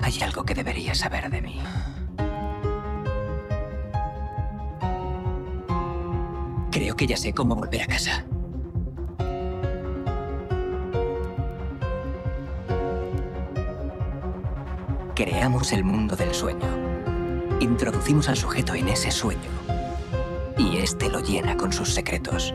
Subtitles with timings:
[0.00, 1.60] Hay algo que deberías saber de mí.
[6.70, 8.24] Creo que ya sé cómo volver a casa.
[15.16, 16.68] Creamos el mundo del sueño.
[17.58, 19.50] Introducimos al sujeto en ese sueño.
[20.56, 22.54] Y este lo llena con sus secretos.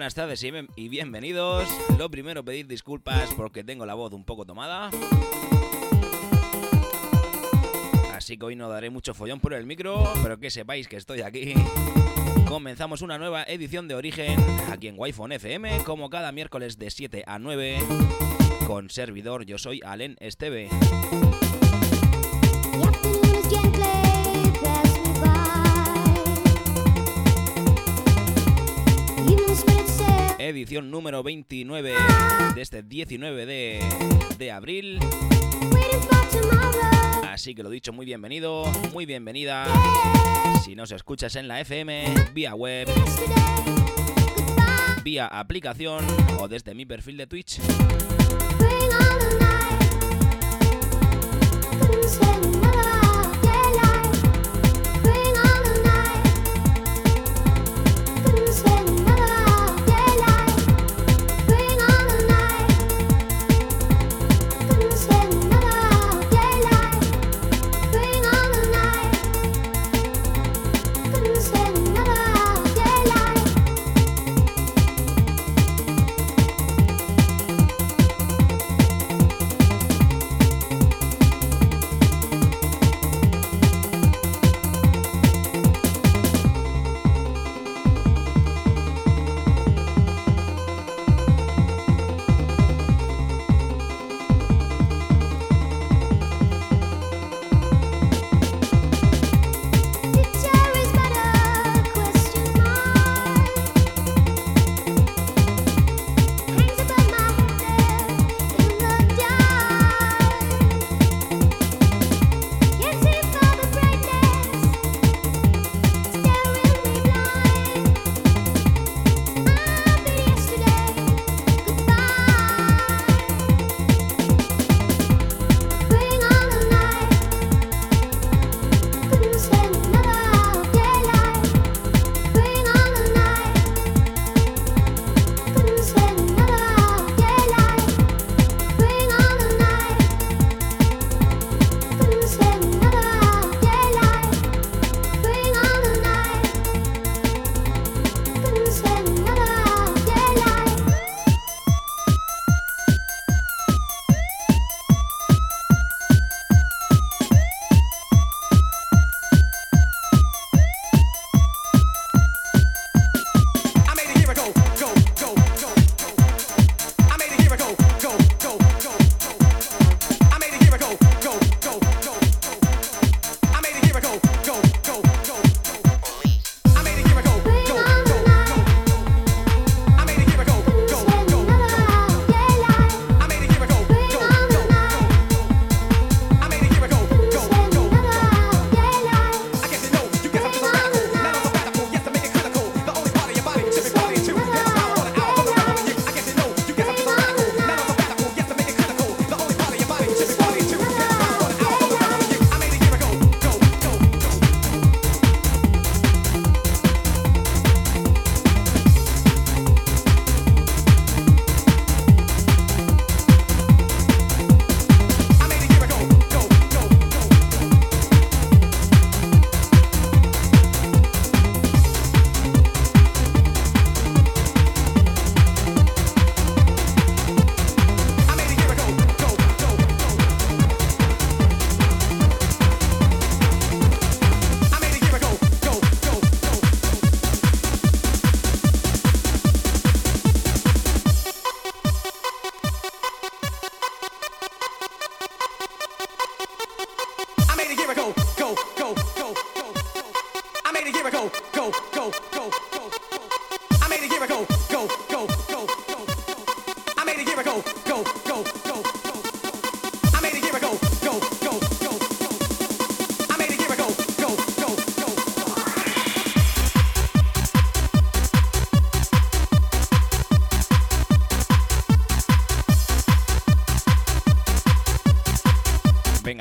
[0.00, 1.68] Buenas tardes y bien- y bienvenidos.
[1.98, 4.88] Lo primero, pedir disculpas porque tengo la voz un poco tomada.
[8.14, 11.20] Así que hoy no daré mucho follón por el micro, pero que sepáis que estoy
[11.20, 11.52] aquí.
[12.48, 14.42] Comenzamos una nueva edición de Origen
[14.72, 17.80] aquí en Wi-Fi FM, como cada miércoles de 7 a 9.
[18.66, 20.70] Con servidor, yo soy Alen Esteve.
[30.50, 31.94] Edición número 29
[32.56, 33.80] de este 19 de,
[34.36, 34.98] de abril.
[37.28, 39.64] Así que lo dicho, muy bienvenido, muy bienvenida.
[40.64, 42.88] Si nos escuchas en la FM, vía web,
[45.04, 46.04] vía aplicación
[46.40, 47.60] o desde mi perfil de Twitch.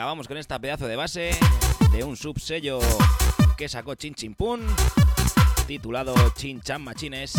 [0.10, 1.38] acabamos con esta pedazo de base
[1.92, 2.80] de un subsello
[3.56, 4.60] que sacó Chin Chin Pun,
[5.68, 7.34] titulado Chin Chan Machines.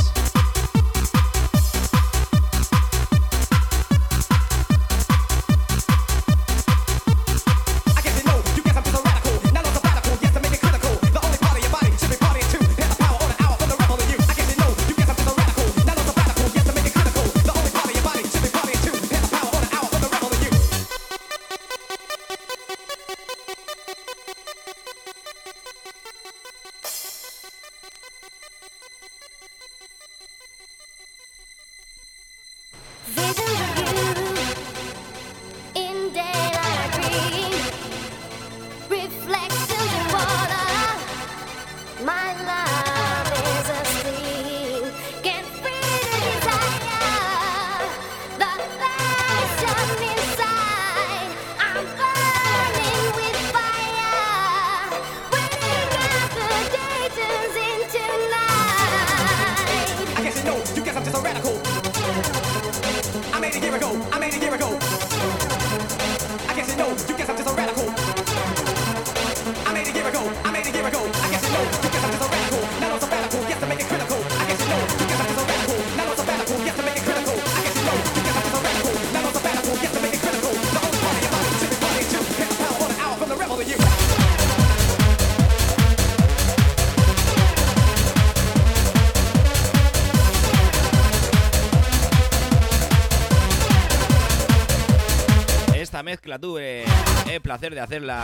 [96.31, 96.85] mezcla tuve
[97.29, 98.23] el placer de hacerla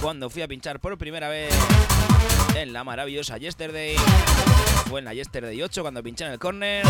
[0.00, 1.52] cuando fui a pinchar por primera vez
[2.54, 3.96] en la maravillosa Yesterday.
[4.88, 6.86] Fue en la Yesterday 8 cuando pinché en el corner.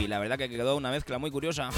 [0.00, 1.70] Y la verdad que quedó una mezcla muy curiosa.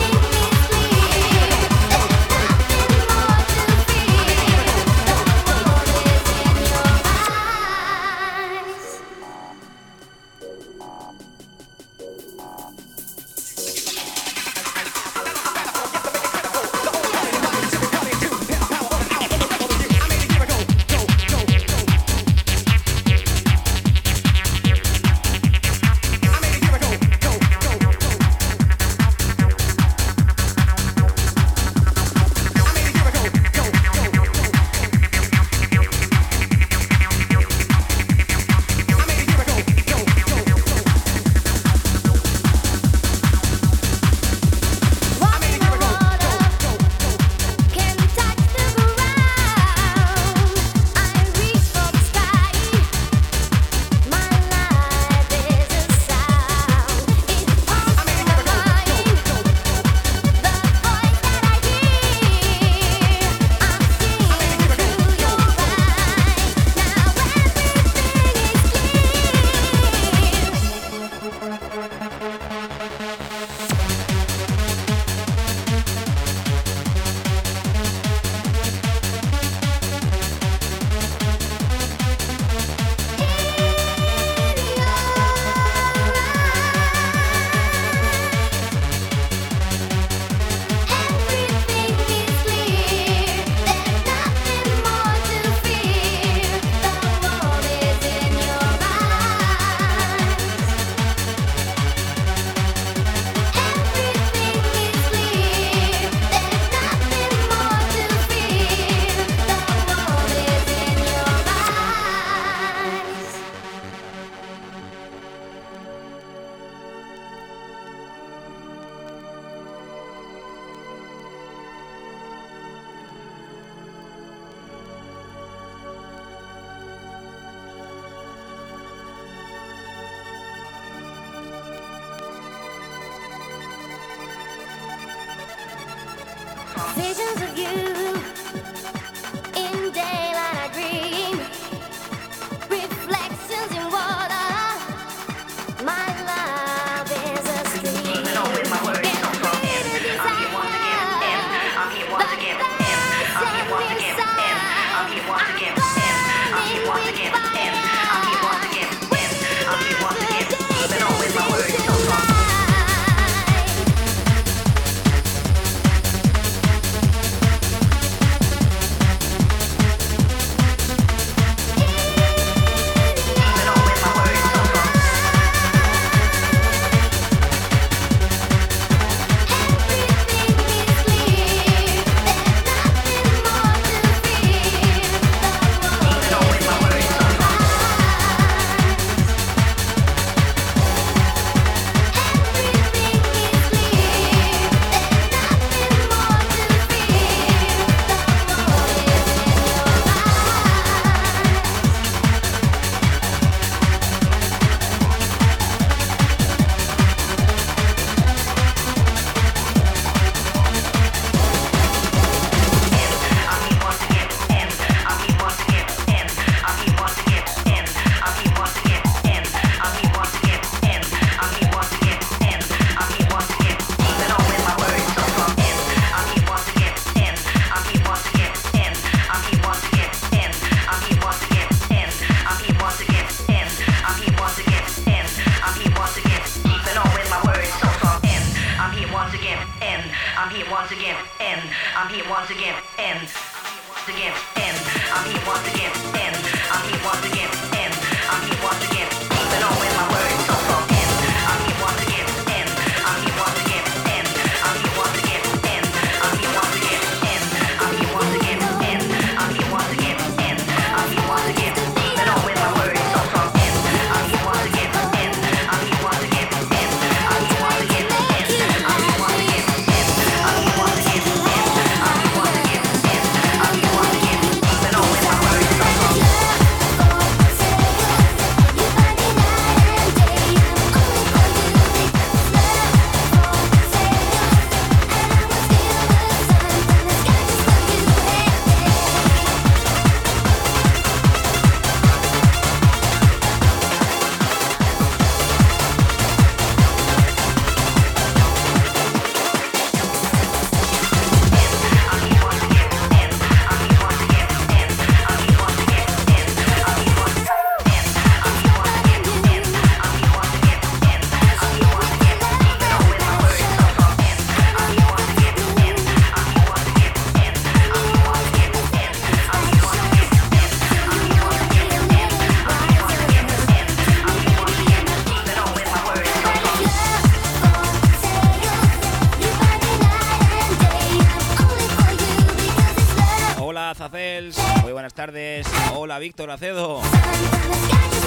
[336.26, 337.00] Víctor Acedo.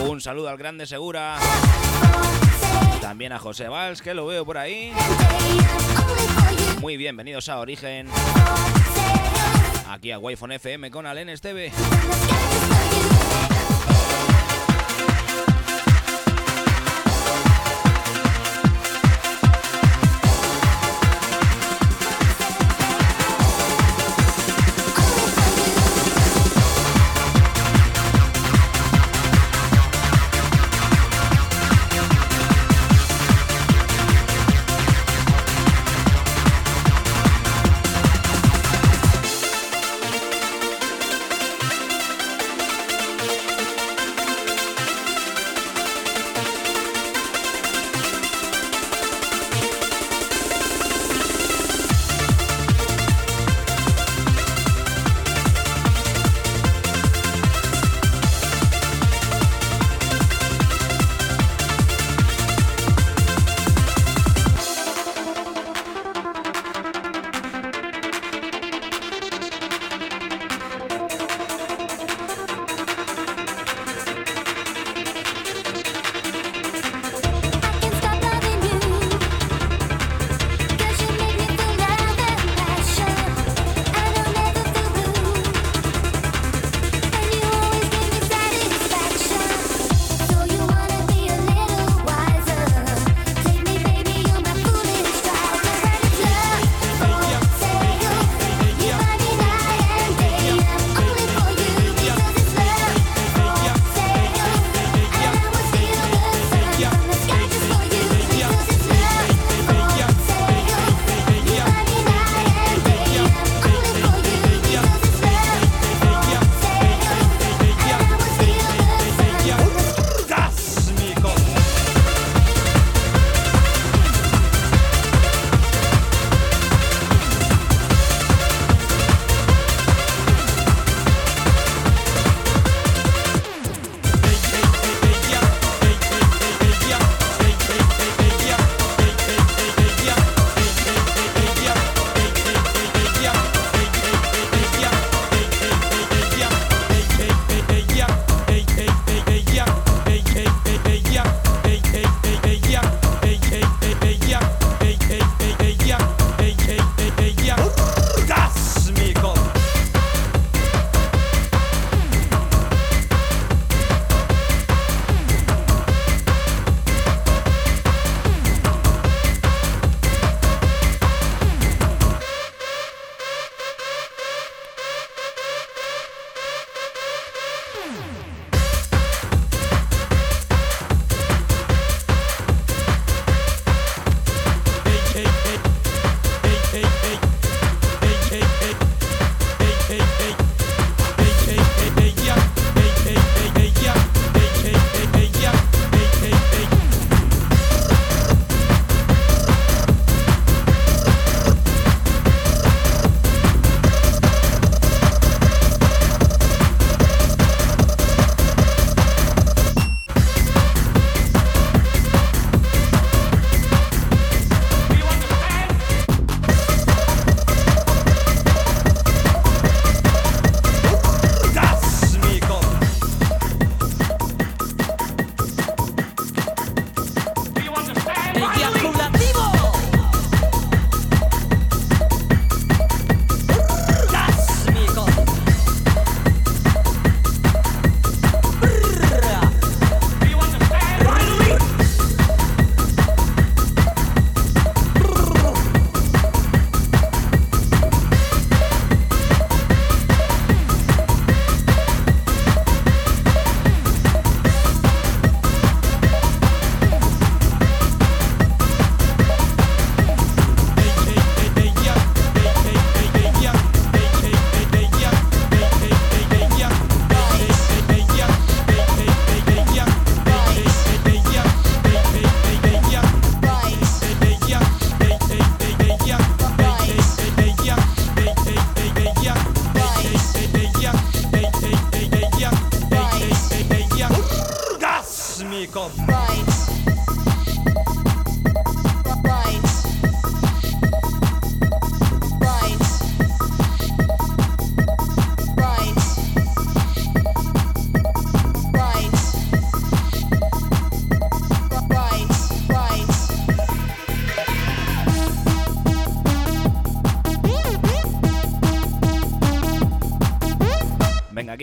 [0.08, 1.38] Un saludo al grande Segura.
[3.02, 4.94] También a José Valls, que lo veo por ahí.
[6.80, 8.08] Muy bienvenidos a Origen.
[9.90, 11.74] Aquí a wi FM con Alen Esteve.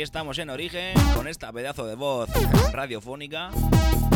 [0.06, 2.30] Estamos en origen con esta pedazo de voz
[2.72, 3.50] radiofónica.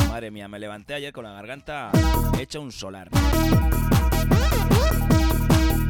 [0.09, 1.91] Madre mía, me levanté ayer con la garganta
[2.39, 3.09] hecha un solar.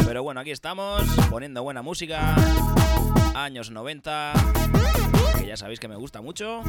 [0.06, 2.34] Pero bueno, aquí estamos poniendo buena música.
[3.34, 4.32] Años 90,
[5.38, 6.62] que ya sabéis que me gusta mucho.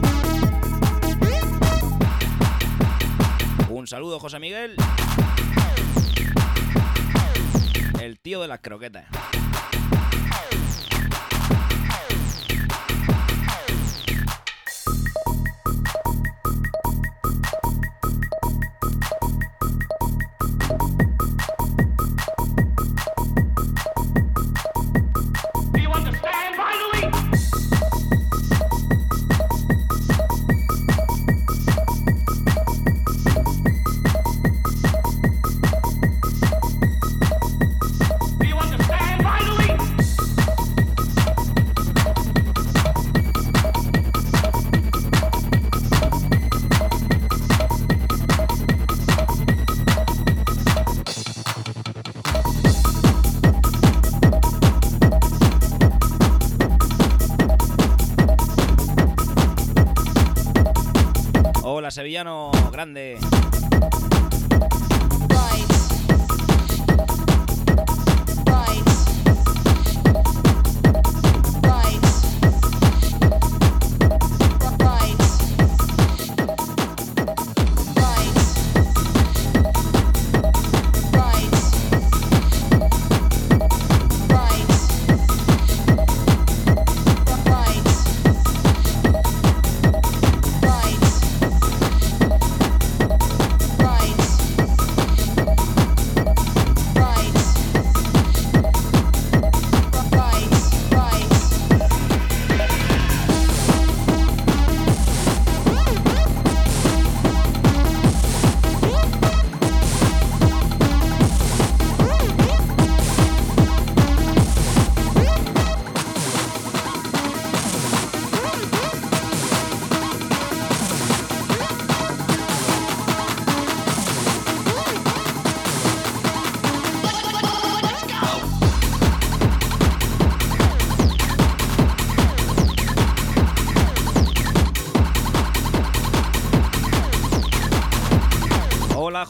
[3.69, 4.75] Un saludo, José Miguel.
[8.01, 9.05] El tío de las croquetas.
[61.91, 63.10] Sevillano grande.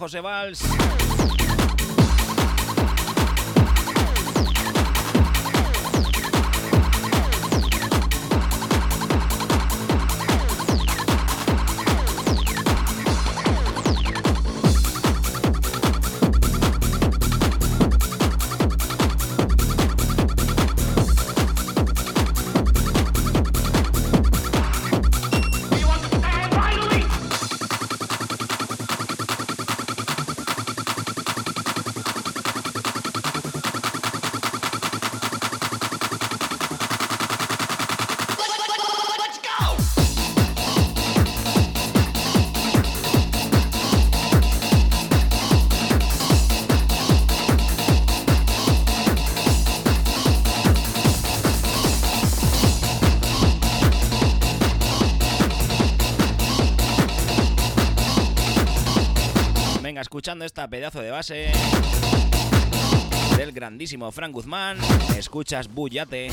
[0.01, 0.81] José Valls.
[60.21, 61.51] Escuchando esta pedazo de base
[63.38, 64.77] del grandísimo Frank Guzmán,
[65.17, 66.29] escuchas Bullate.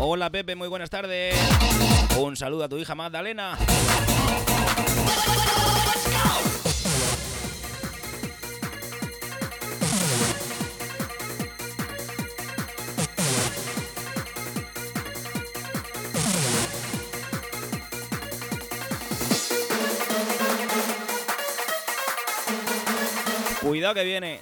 [0.00, 1.34] Hola Pepe, muy buenas tardes.
[2.18, 3.58] Un saludo a tu hija Magdalena.
[23.84, 24.40] Cuidado que viene.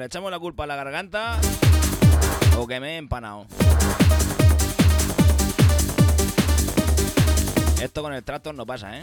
[0.00, 1.38] ¿Le echamos la culpa a la garganta
[2.56, 3.44] o que me he empanado?
[7.82, 9.02] Esto con el tractor no pasa, ¿eh?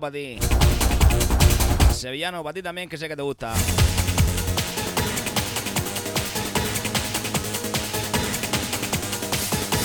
[0.00, 0.38] para ti.
[1.92, 3.54] Sevillano, para ti también, que sé que te gusta.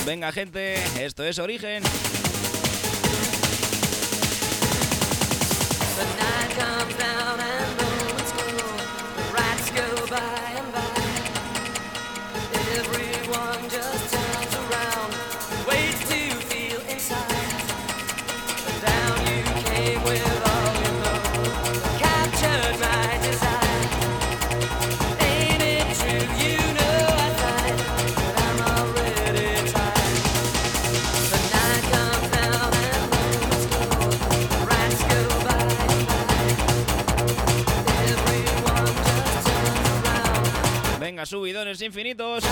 [0.06, 1.84] Venga, gente, esto es Origen.
[41.30, 42.44] subidones infinitos.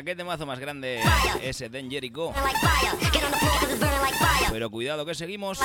[0.00, 1.00] mía, qué temazo más grande
[1.42, 2.32] ese Dengerico.
[4.50, 5.58] Pero cuidado que seguimos.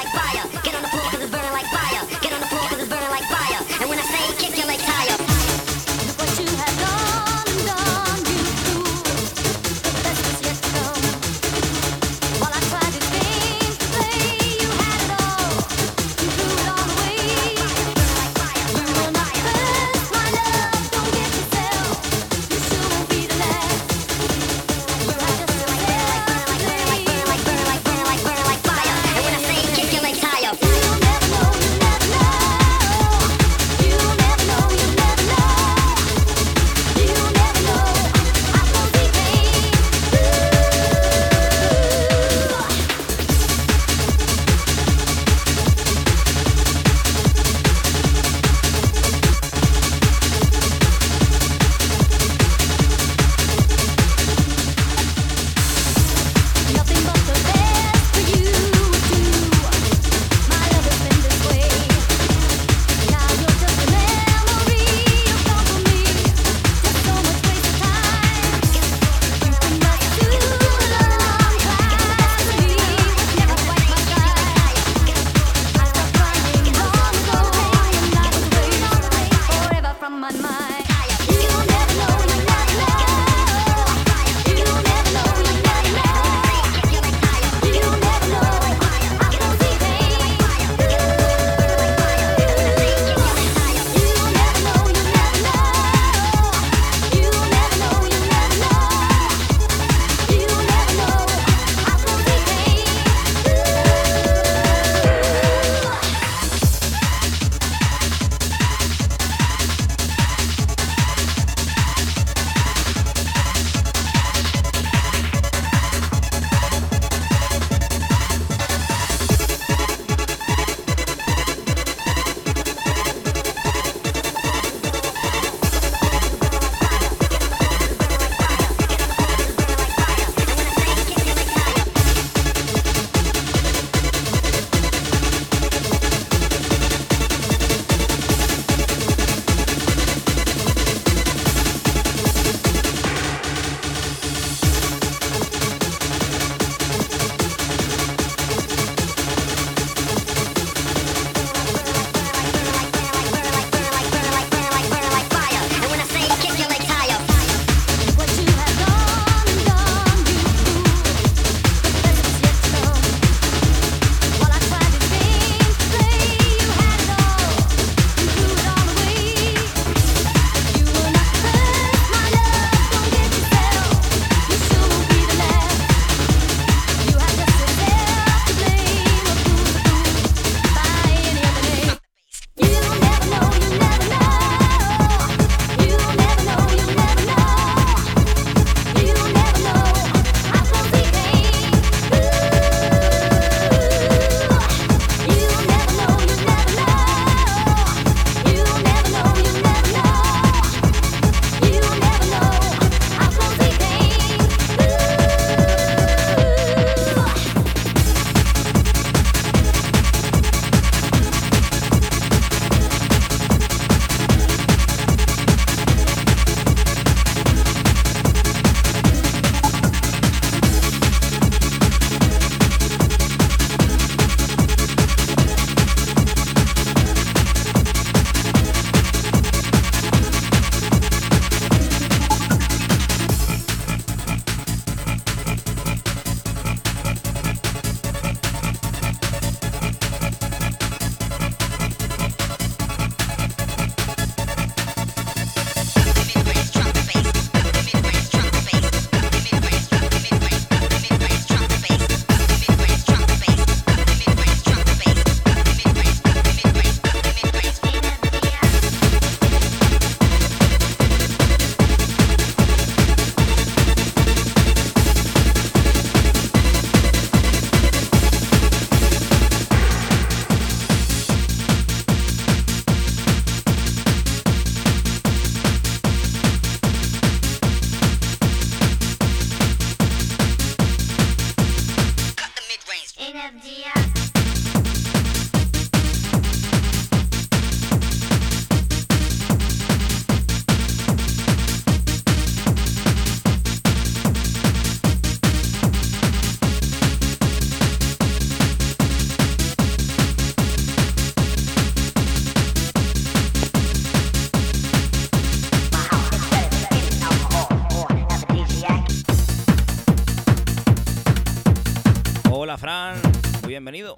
[312.66, 313.22] Hola Fran,
[313.62, 314.18] muy bienvenido.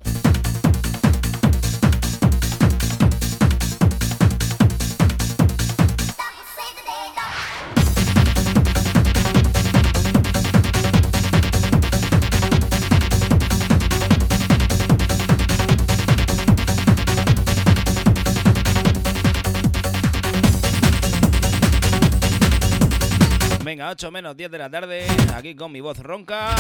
[23.66, 26.56] Venga, 8 menos 10 de la tarde, aquí con mi voz ronca.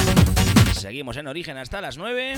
[0.73, 2.35] Seguimos en origen hasta las 9.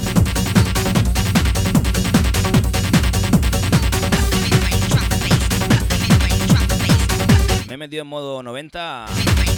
[7.68, 9.06] Me he metido en modo 90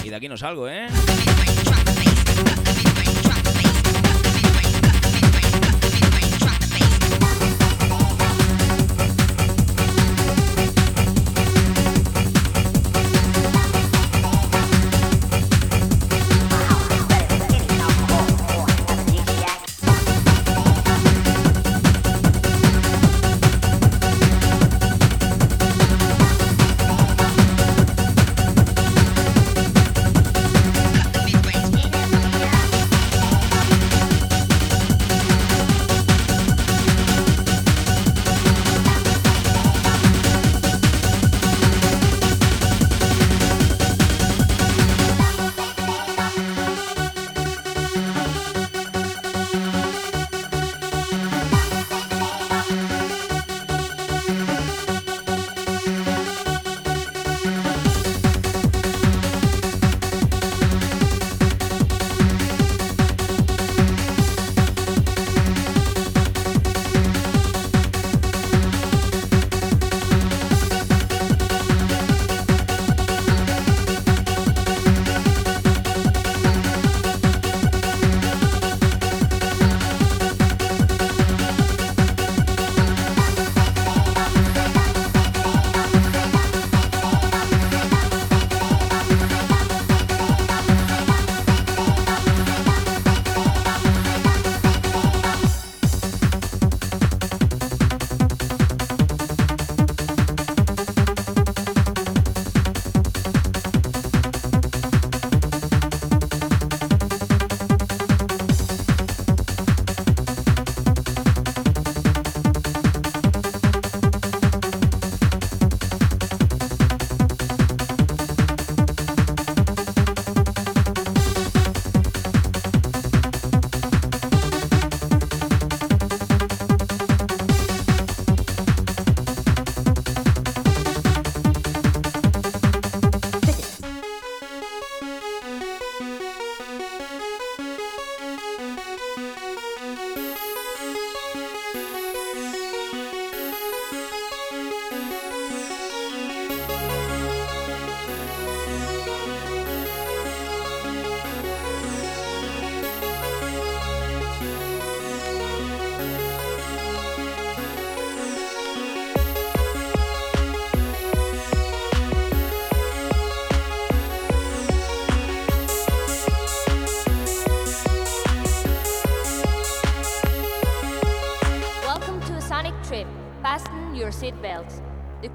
[0.04, 0.88] y de aquí no salgo, ¿eh?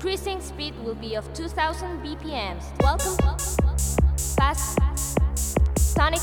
[0.06, 2.62] Cruising speed will be of 2000 BPMs.
[2.80, 3.16] Welcome.
[4.36, 4.78] Fast.
[5.74, 6.20] Sonic.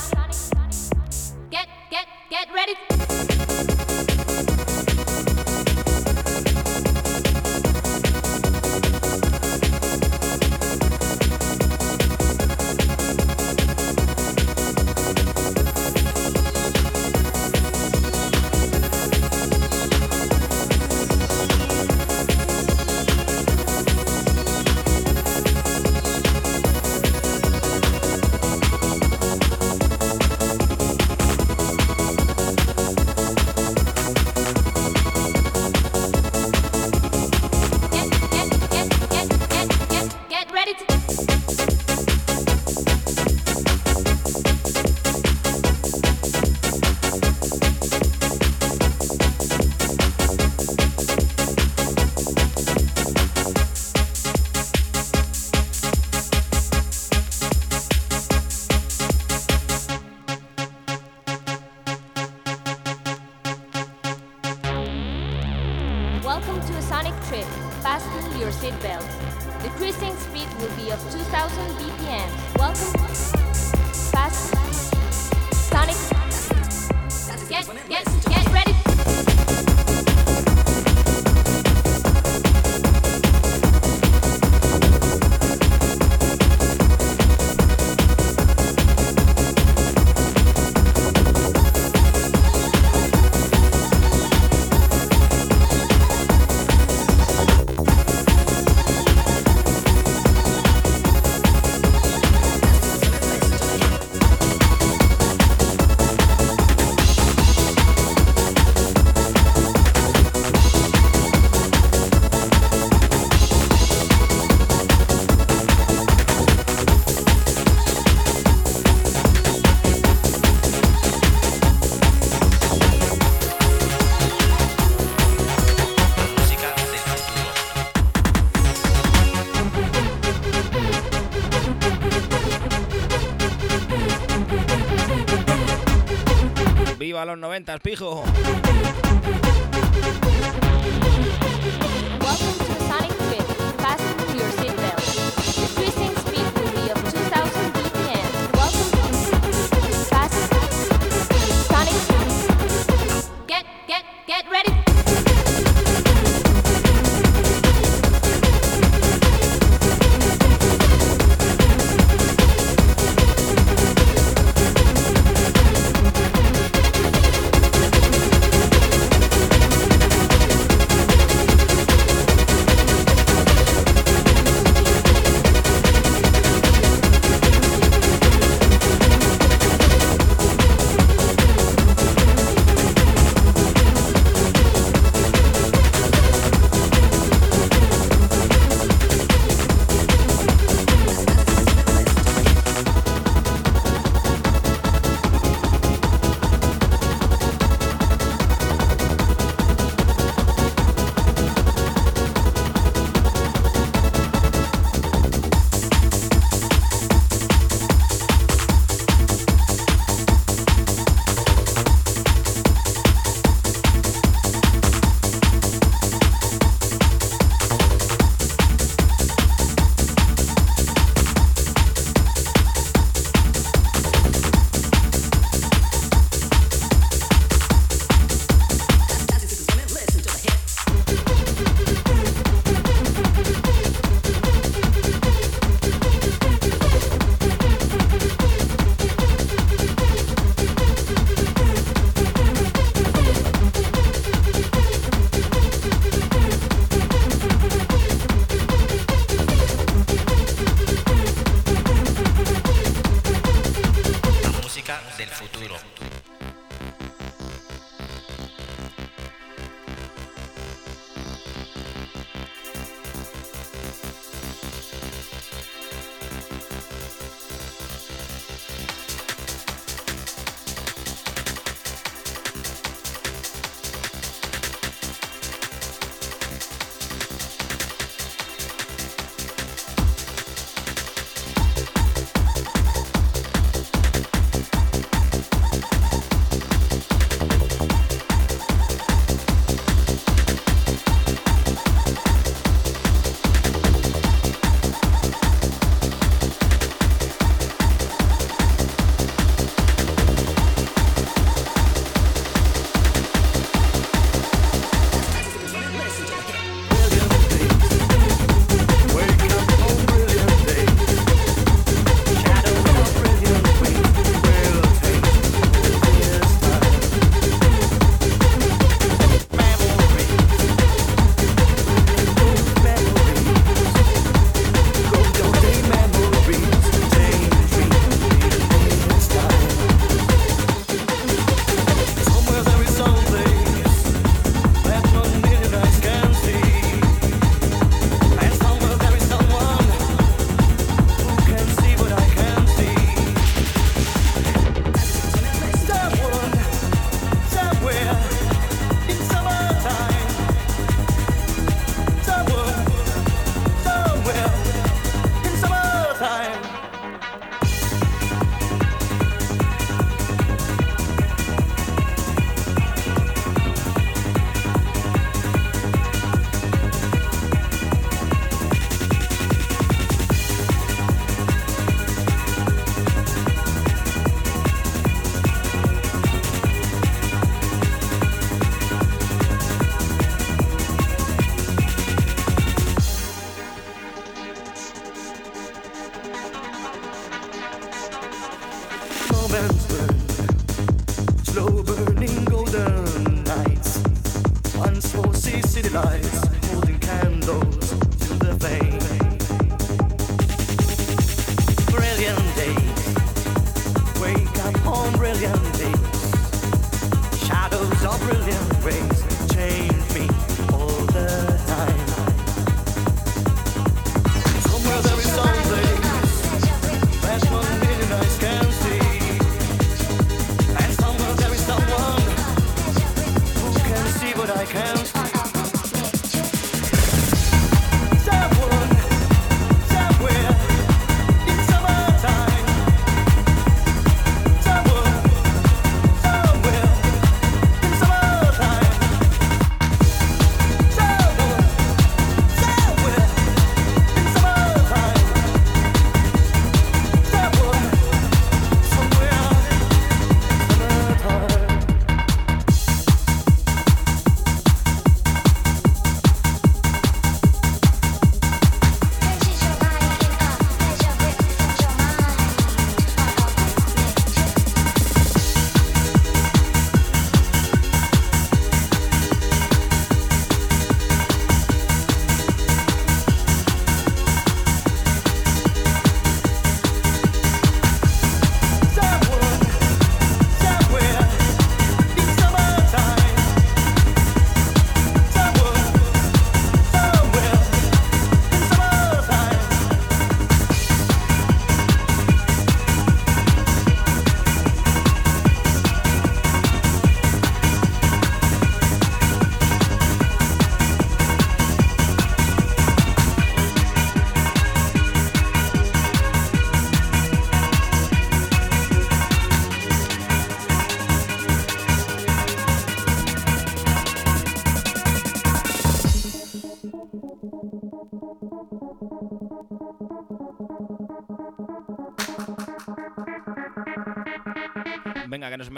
[137.24, 138.26] ¡Viva los 90, pijo!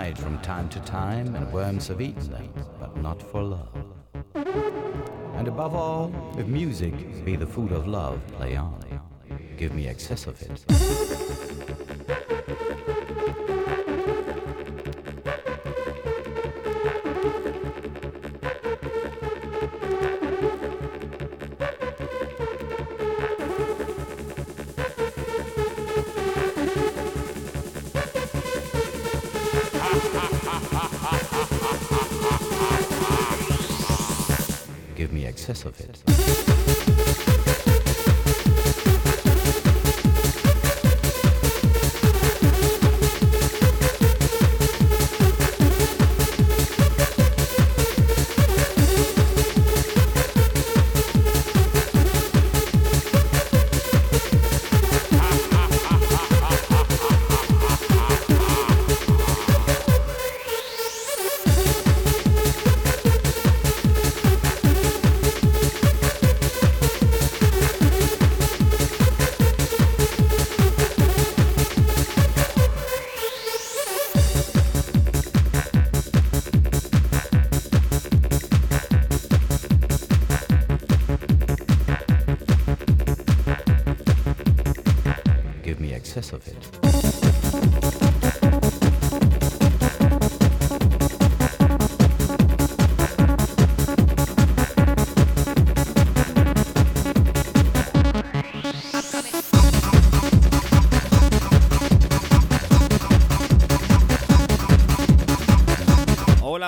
[0.00, 2.48] died from time to time, and worms have eaten them,
[2.78, 3.84] but not for love.
[5.34, 8.82] And above all, if music be the food of love, play on.
[9.58, 10.64] Give me excess of it.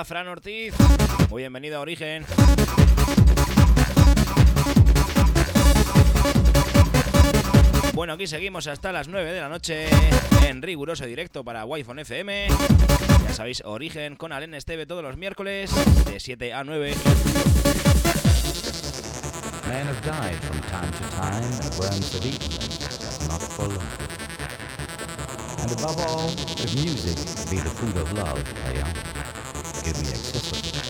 [0.05, 0.73] Fran Ortiz.
[1.29, 2.25] Muy bienvenido a Origen.
[7.93, 9.87] Bueno, aquí seguimos hasta las 9 de la noche
[10.47, 12.47] en riguroso directo para wi FM.
[13.27, 15.71] Ya sabéis, Origen con Alen Esteve todos los miércoles
[16.05, 16.93] de 7 a 9.
[25.63, 27.15] And above all, if music
[27.49, 28.43] be the fruit of love,
[29.83, 30.83] give me a kiss with that.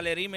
[0.00, 0.28] Valerí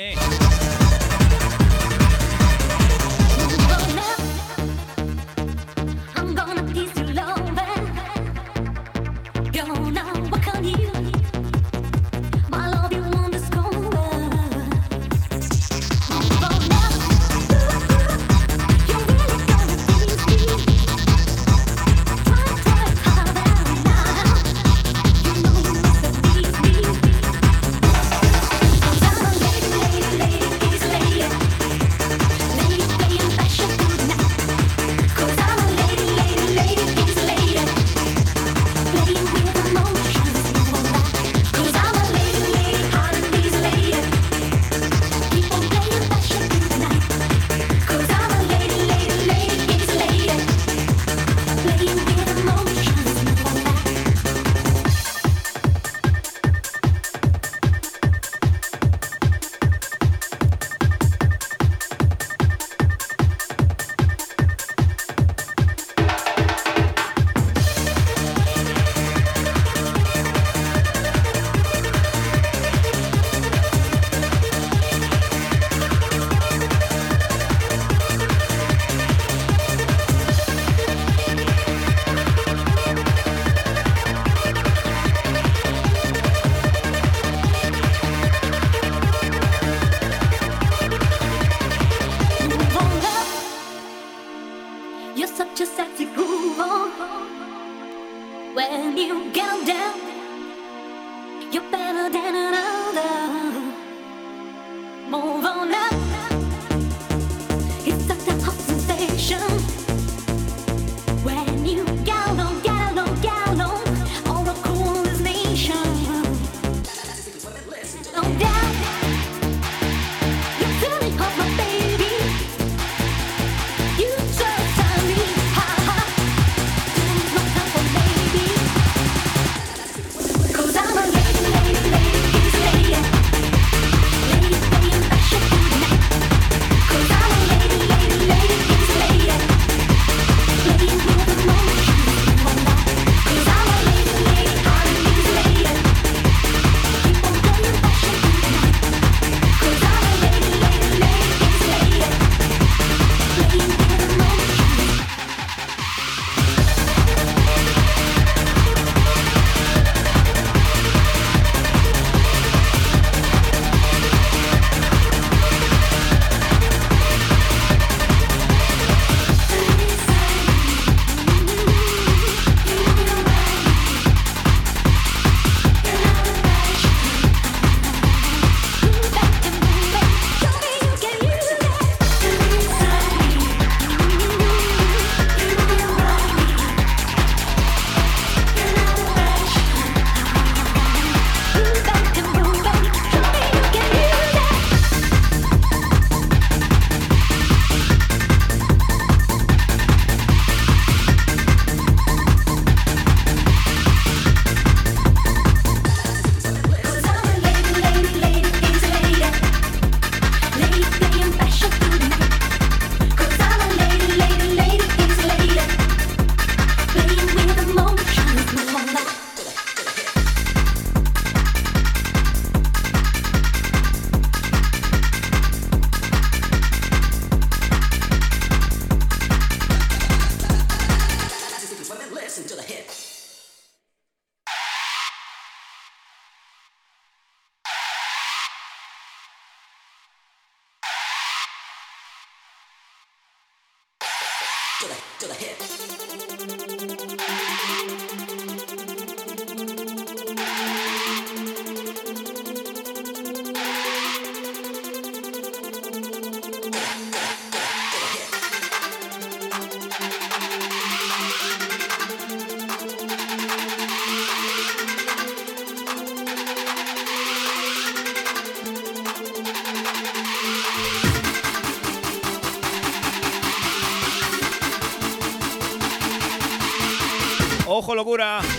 [278.03, 278.52] locura!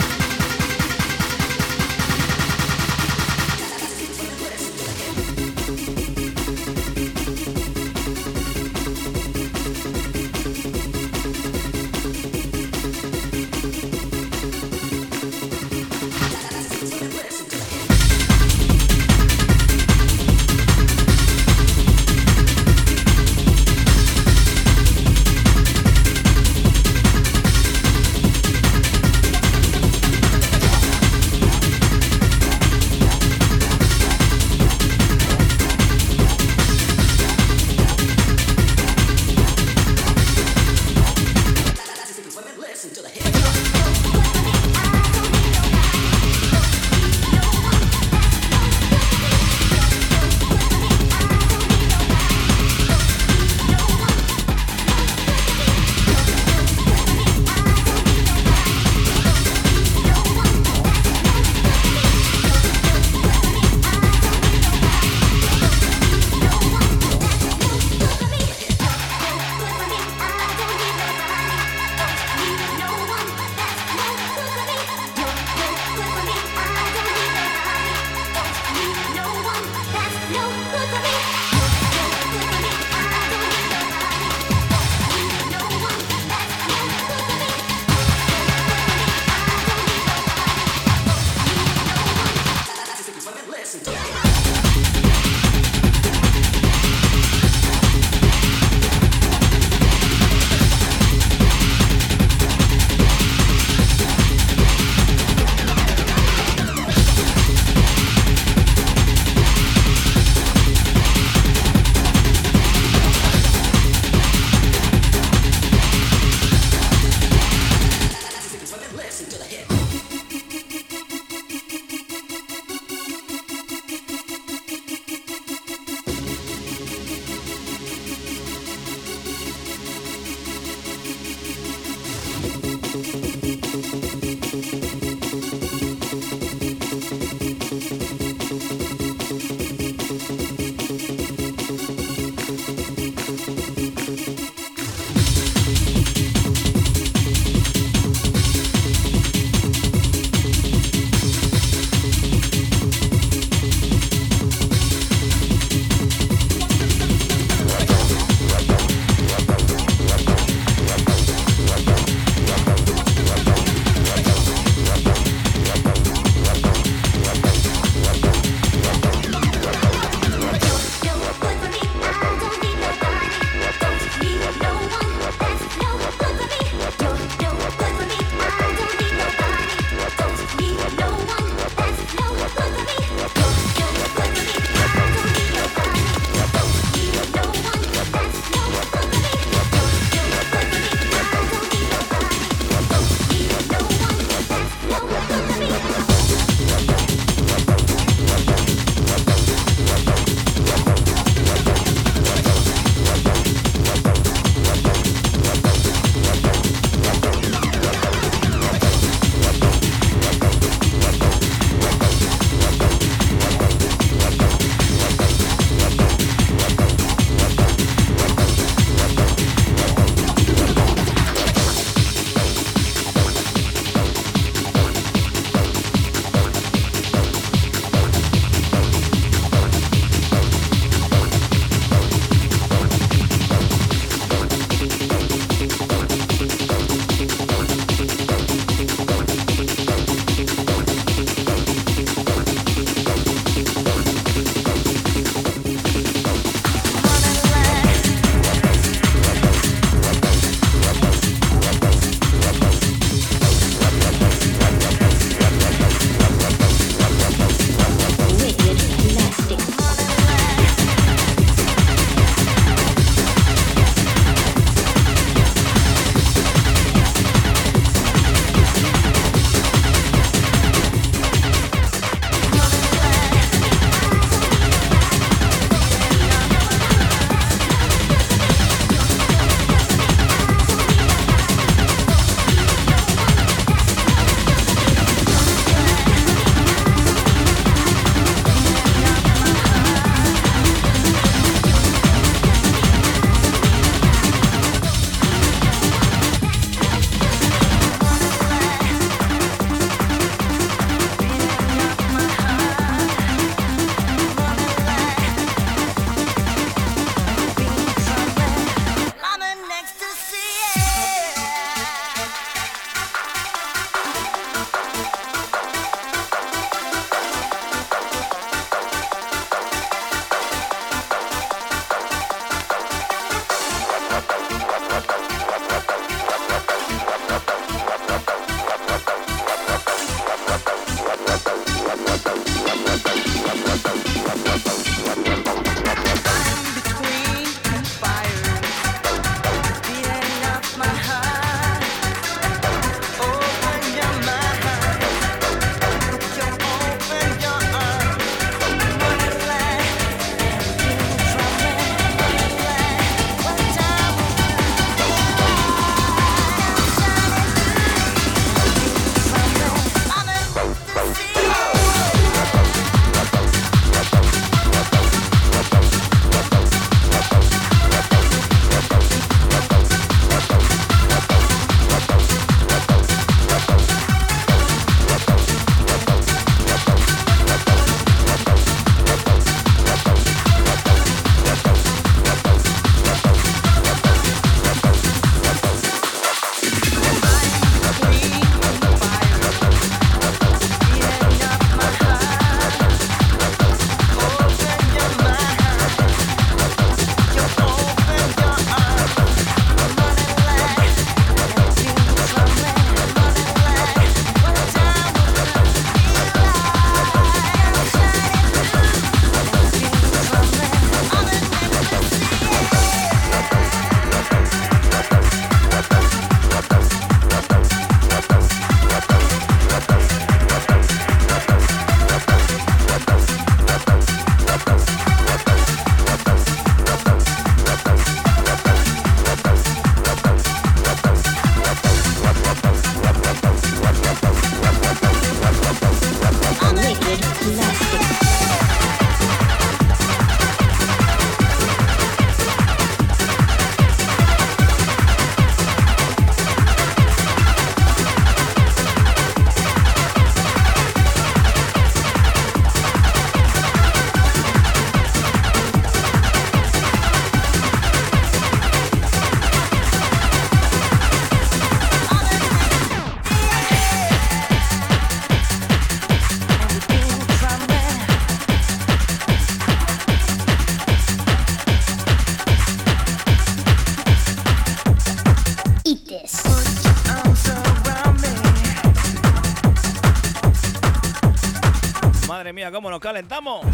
[482.55, 483.67] Mía, cómo nos calentamos.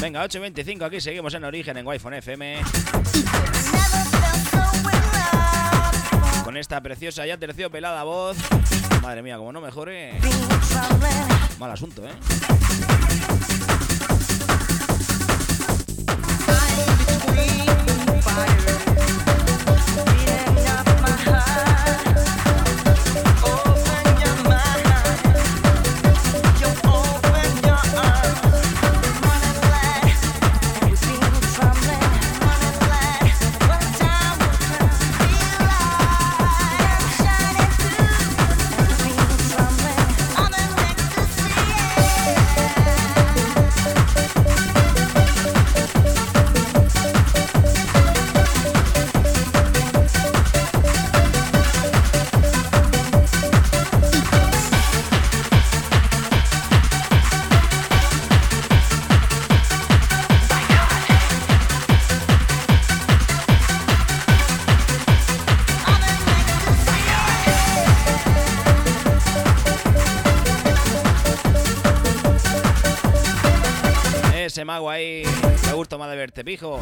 [0.00, 2.60] Venga, 8.25, aquí seguimos en Origen en Wi-Fi FM.
[6.44, 8.36] Con esta preciosa ya terciopelada voz.
[9.02, 10.12] Madre mía, como no mejore.
[11.58, 12.12] Mal asunto, ¿eh?
[74.58, 75.22] Ese mago ahí.
[75.66, 76.80] Me gusta más de verte, pijo.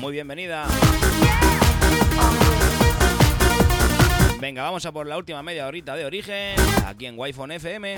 [0.00, 0.66] muy bienvenida.
[4.38, 6.54] Venga, vamos a por la última media horita de origen,
[6.86, 7.96] aquí en wi FM.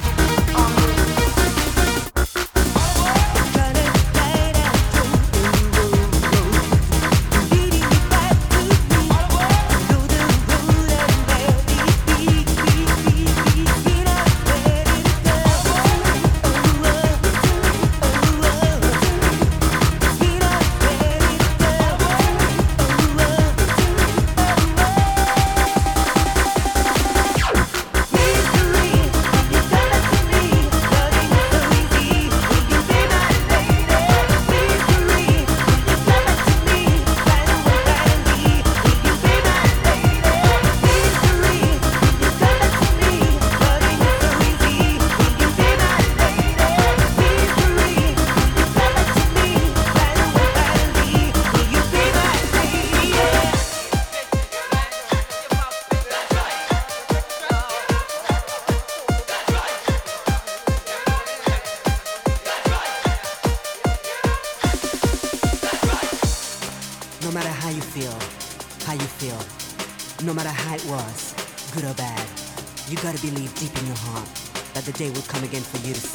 [74.94, 76.13] day will come again for you to see.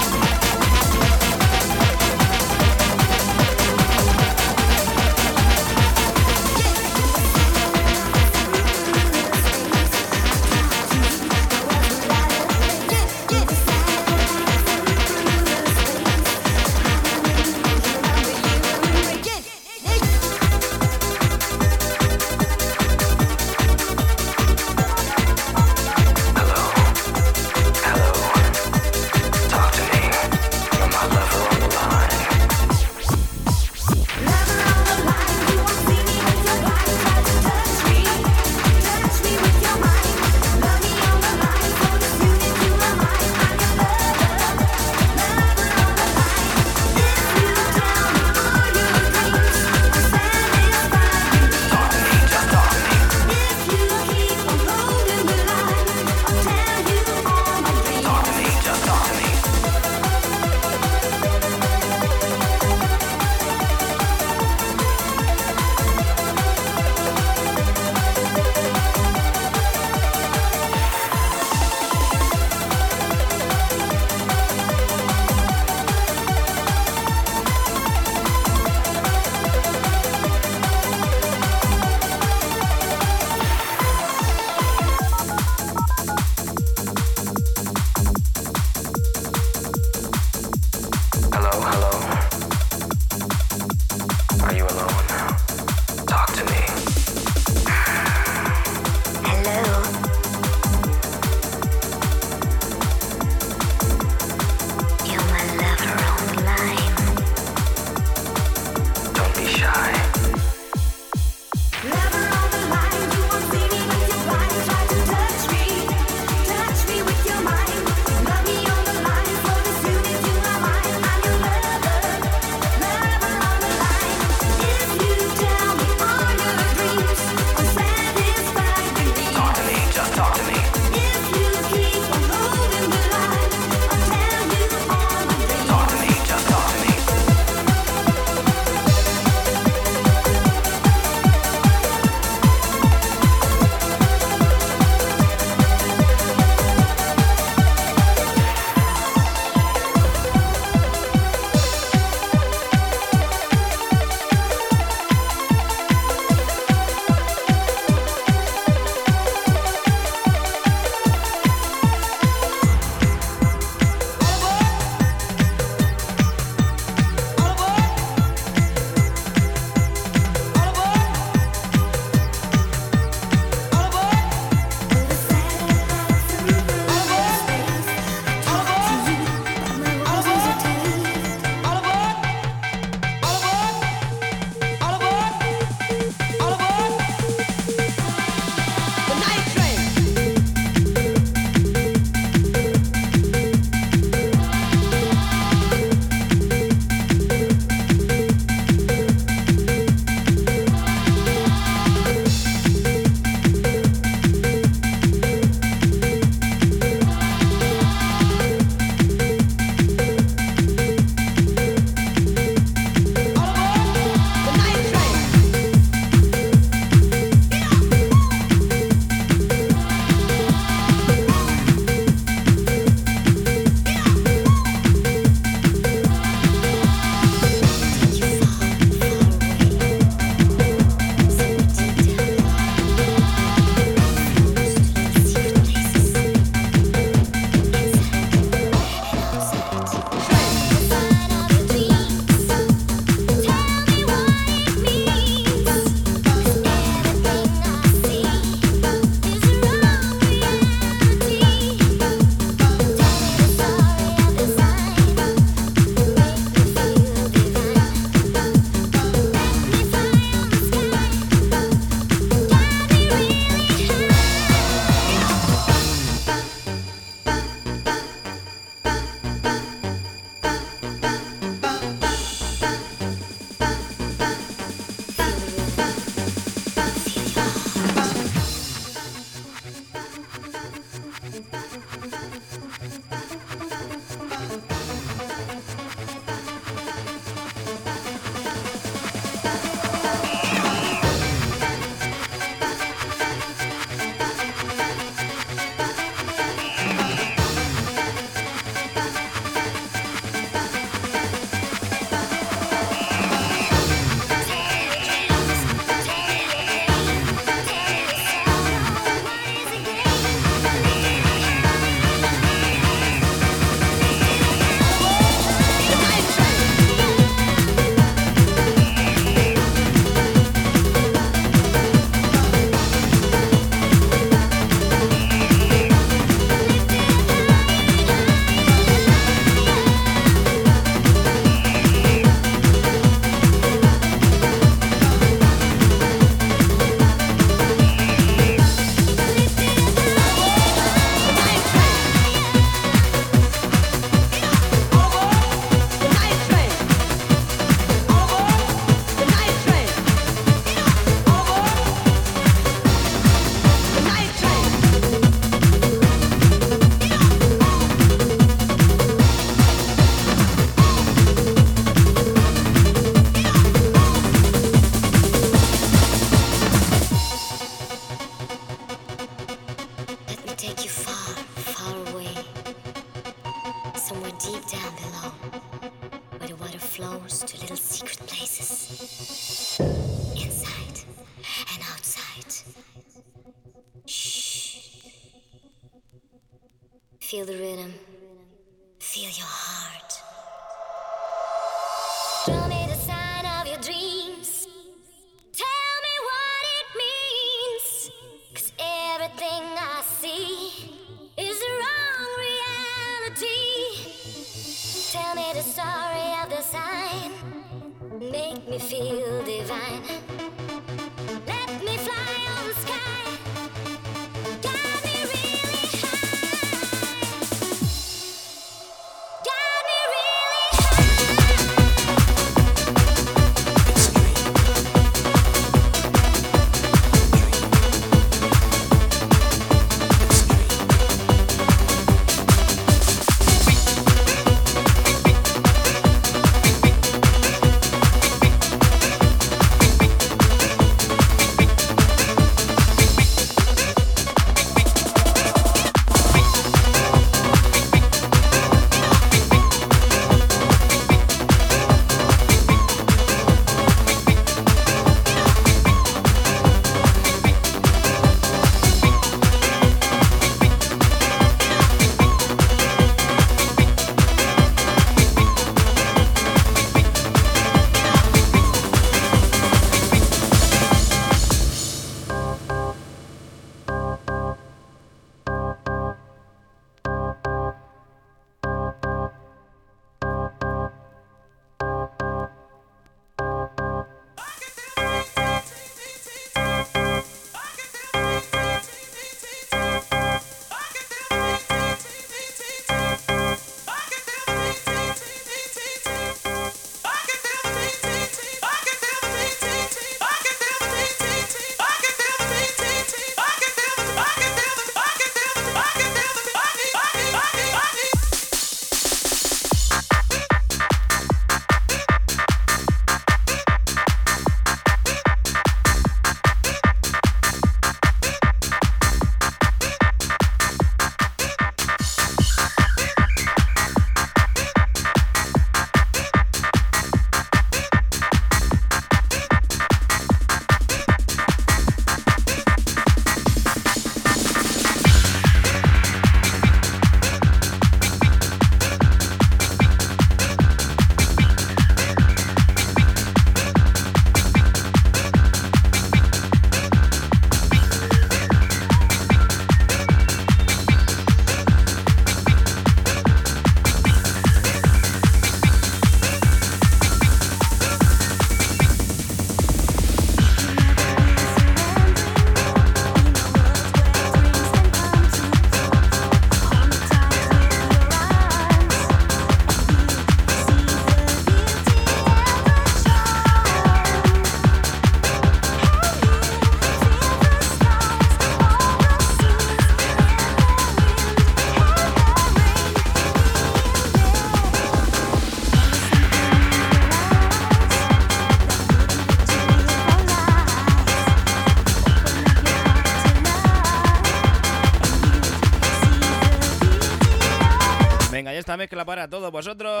[598.70, 600.00] esta mezcla para todos vosotros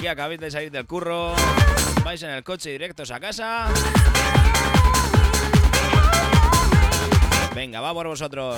[0.00, 1.34] que acabéis de salir del curro,
[2.02, 3.68] vais en el coche directos a casa.
[7.54, 8.56] Venga, va por vosotros.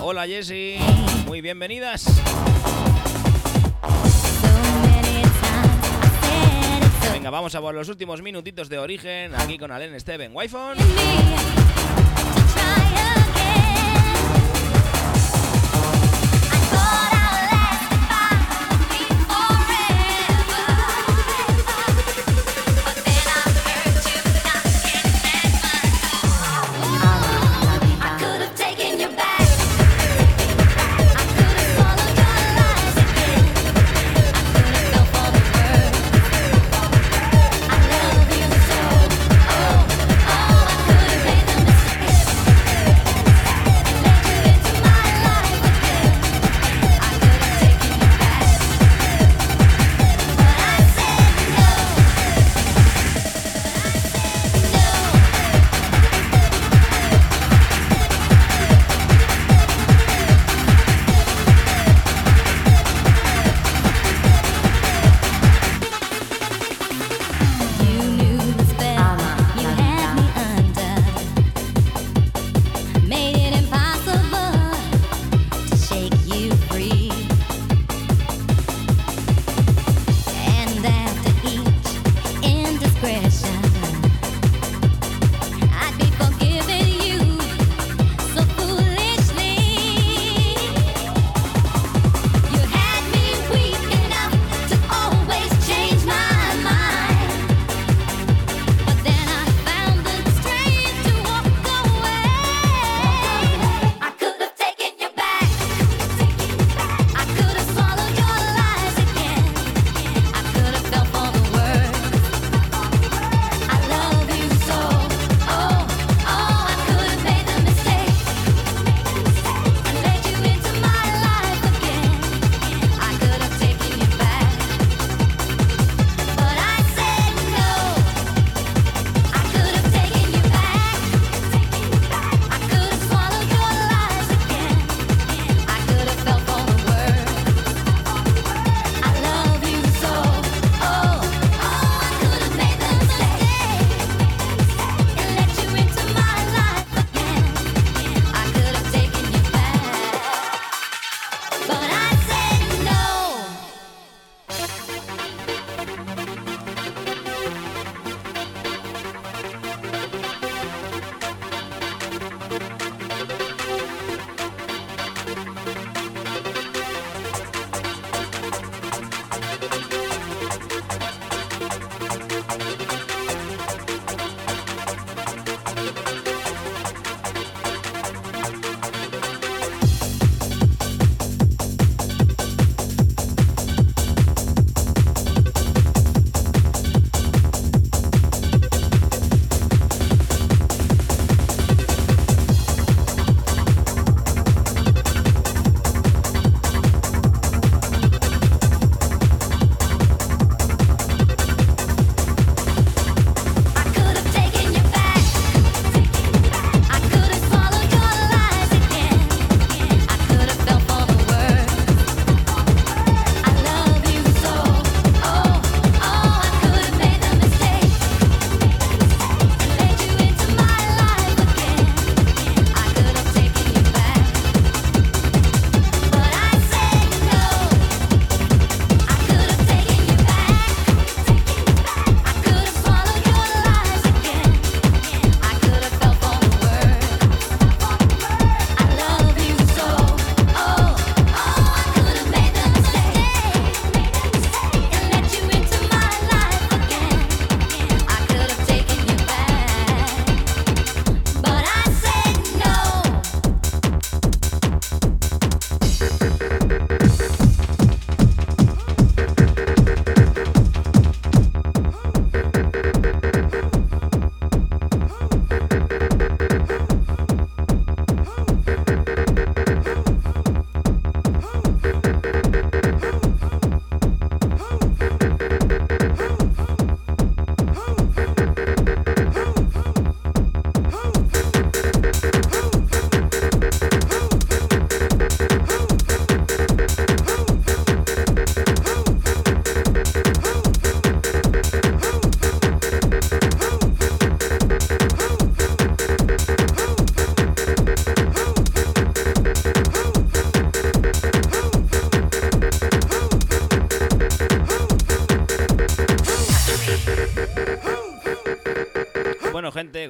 [0.00, 0.76] Hola Jessy,
[1.26, 2.06] muy bienvenidas.
[7.12, 11.23] Venga, vamos a por los últimos minutitos de origen aquí con Alen Steven Wi-Fi.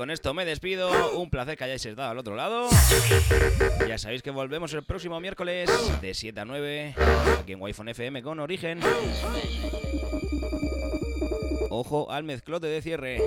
[0.05, 1.17] Con esto me despido.
[1.19, 2.69] Un placer que hayáis estado al otro lado.
[3.89, 5.71] Ya sabéis que volvemos el próximo miércoles
[6.03, 6.95] de 7 a 9
[7.41, 8.81] aquí en Wi-Fi FM con Origen.
[11.71, 13.23] Ojo al mezclote de cierre.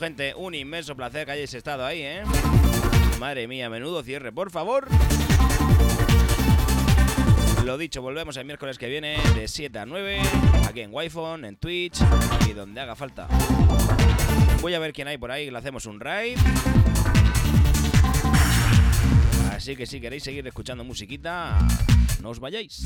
[0.00, 2.22] Gente, un inmenso placer que hayáis estado ahí, ¿eh?
[3.18, 4.88] Madre mía, menudo cierre, por favor.
[7.66, 10.22] Lo dicho, volvemos el miércoles que viene de 7 a 9,
[10.66, 11.10] aquí en wi
[11.44, 12.00] en Twitch
[12.48, 13.28] y donde haga falta.
[14.62, 16.38] Voy a ver quién hay por ahí, le hacemos un raid.
[19.52, 21.58] Así que si queréis seguir escuchando musiquita,
[22.22, 22.82] no os vayáis.